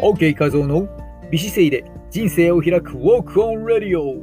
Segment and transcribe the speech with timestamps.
[0.00, 0.86] OK 画像の
[1.30, 4.16] 美姿勢で人生を開くウォークオンレディオ。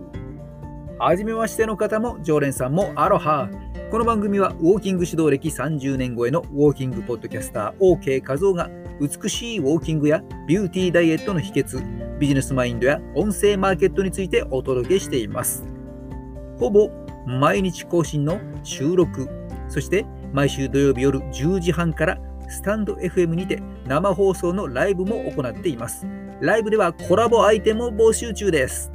[1.00, 3.50] はじめましての方も常連さんもアロハ。
[3.90, 8.70] この番組はウォーキング指導歴30年超えのウォーキングポッドキャスター OK 画像が
[9.02, 15.64] 美しいウォーキングやビューティーダイエットの秘訣ビジネスマインドや音声マーケットについてお届けしています。
[16.60, 16.92] ほぼ
[17.26, 19.28] 毎日更新の収録。
[19.70, 22.20] そして毎週土曜日夜10時半から
[22.54, 26.06] スタンド FM にて生放送のライブも行っています。
[26.40, 28.92] ライブではコラボアイテムを募集中です。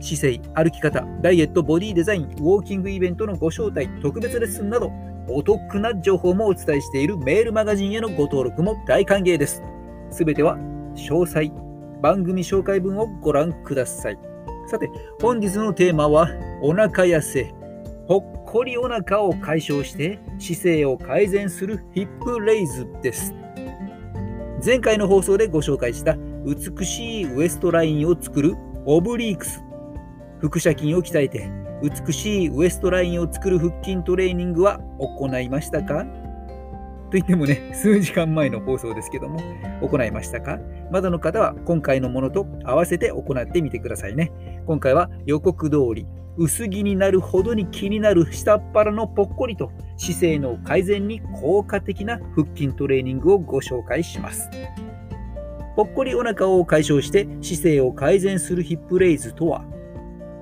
[0.00, 4.90] 姿勢、歩き方、ダイエット、ボディデザイン、ウォーキングイベントのご招待、特別レッスンなど、
[5.28, 9.62] お得な情報もお伝えしているメールマガジンへのご登録も大歓迎です。
[10.10, 10.56] すべては
[10.96, 11.50] 詳細、
[12.02, 14.18] 番組紹介文をご覧ください。
[14.66, 14.90] さて、
[15.22, 16.28] 本日のテーマは、
[16.60, 17.54] お腹痩せ、
[18.08, 23.34] ぽっこりお腹を解消して姿勢を改善するヒップレイズです。
[24.64, 28.54] 前回の放送でご紹介した美しいウエストラインを作る
[28.86, 29.60] オブリークス。
[30.40, 31.50] 腹斜筋を鍛えて
[31.82, 36.06] 美しいウエストラインを作る腹筋トレーニングは行いましたか？
[37.14, 39.38] といってもね、 数時間前の放送ですけども、
[39.80, 40.58] 行いましたか？
[40.90, 44.32] まだの方は今回のものと合わせて行ってみてくださいね。
[44.66, 54.50] 今回は予告通り、薄着になるほどに気になる下っ腹のぽっこりと姿勢の改善に効果的な腹筋トレーニングをご紹介します。
[55.76, 59.64] ぽっこりお腹を解消して姿勢を改善するヒップレイズとは、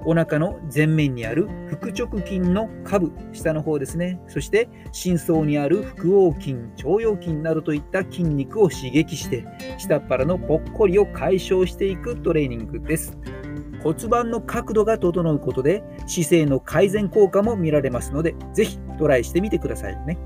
[0.05, 4.21] お腹の前面にある腹直筋の下部、下の方ですね。
[4.29, 9.45] そして深層にある腹横筋、腸腰筋などといった筋肉を刺激して、
[9.79, 13.17] 下っ腹のぽっこりを解消していくトレーニングです。
[13.83, 20.19] 骨盤の角度が整うことで姿勢の改善効果も見られますので、ぜひトライしてみてくださいね。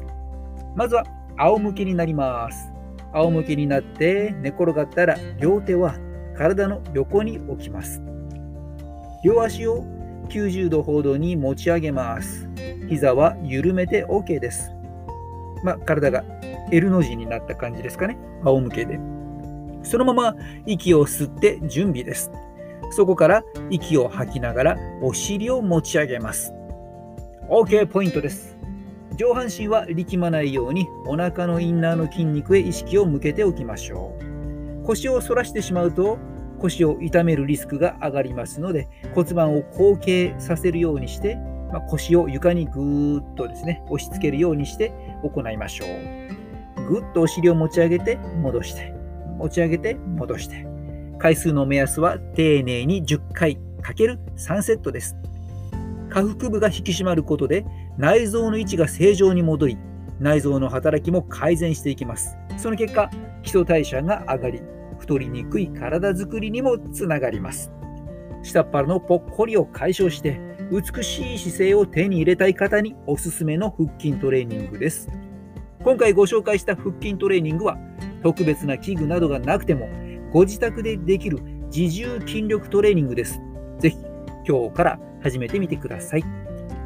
[0.75, 1.05] まずは
[1.39, 2.71] 仰向けになります。
[3.13, 5.97] 仰向けになって寝転がったら両手は
[6.37, 8.03] 体の横に置きます。
[9.27, 9.85] 両足を
[10.29, 12.49] 90度ほどに持ち上げます。
[12.89, 14.71] 膝は緩めて OK です。
[15.65, 16.23] まあ、体が
[16.71, 18.17] L の字になった感じですかね。
[18.45, 19.01] 仰向けで。
[19.83, 22.31] そのまま息を吸って準備です。
[22.93, 26.55] そこから息を吐きながらお尻を持ち上げます。
[27.51, 28.57] OK ポイントです。
[29.17, 34.17] 上半身は力まないようにお腹のインナーの筋肉へ意識を向けておきましょ
[34.85, 34.85] う。
[34.87, 36.17] 腰を反らしてしまうと
[36.57, 41.37] 腰を痛めるリスクが上がりますので骨盤を後傾させるようにして、
[41.73, 46.87] まあ、腰を床にぐーっとですね押し付けるようにして行いましょう。
[46.89, 48.95] ぐっとお尻を持ち上げて戻して
[49.39, 50.67] 持ち上げて戻して
[51.19, 55.17] 回数の目安は丁寧に10回 ×3 セットです。
[56.11, 57.65] 下腹部が引き締まることで
[57.99, 59.79] 内臓の位置が正常に戻り、
[60.21, 62.37] 内臓の働きも改善していきます。
[62.57, 63.11] その結果、
[63.43, 64.63] 基礎代謝が上がり、
[64.99, 67.71] 太りにくい体づくりにもつながります。
[68.43, 70.41] 下っ腹のぽっこりを解消して、
[70.71, 75.09] 美しい姿勢を手に入れたい方におすすめの腹筋トレーニングです。
[75.83, 77.79] 今回ご紹介した腹筋トレーニングは、
[78.23, 79.89] 特別な器具などがなくても、
[80.33, 81.39] ご自宅でできる
[81.75, 83.41] 自重筋力トレーニングです。
[83.79, 83.97] ぜひ
[84.49, 86.25] 今日から始めてみてください。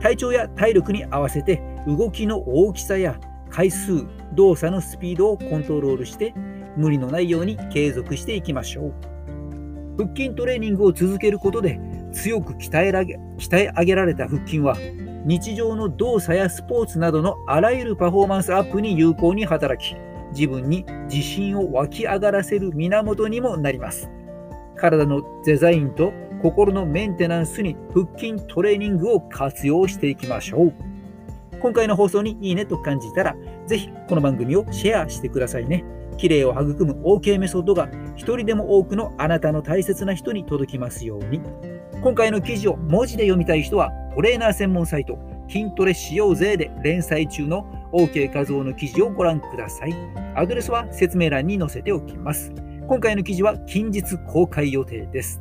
[0.01, 3.19] 体調や体力に合わせて動きの大きさや
[3.51, 6.35] 回数、動作のスピードをコントロールして
[6.77, 8.93] 無理のないように継続していきましょう。
[9.99, 11.79] 腹筋トレーニングを続けることで
[12.13, 14.77] 強く鍛え鍛え上げられた腹筋は
[15.25, 19.95] 日常の動作やスポーツなどのあらゆるパフォーマンスアップに有効に働き
[20.33, 24.11] 自分に自信を湧き上がらせる源にもなります。
[24.77, 30.75] 体のデザインと心のメンテナンスに腹筋トレーニングを活用していきましょう。
[31.61, 33.37] 今回の放送にいいねと感じたら、
[33.67, 35.85] ぜひこの番組をシェアしてくださいね。
[36.21, 41.41] 綺麗を育む OK メソッドが一人でも多くのあなたの大切な人に届きますように。
[42.03, 49.95] 今回の記事を文字で読みたい人は、トレーナー専門サイト、筋トレしようぜで連載中の OK 画像の記事をご覧ください。
[50.37, 52.53] アドレスは説明欄に載せておきます。
[52.87, 55.41] 今回の記事は近日公開予定です。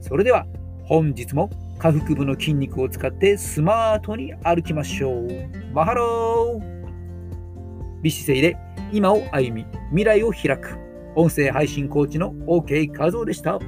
[0.00, 0.46] それでは
[0.84, 5.28] 本日も下腹部の筋肉を使ってスマートに歩きましょう。
[5.72, 6.79] マハロー
[8.02, 8.56] 美姿勢で
[8.92, 10.78] 今を歩み未来を開く
[11.16, 13.58] 音声配信コーチの OK 和夫でした。